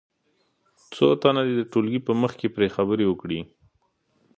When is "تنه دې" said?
1.21-1.53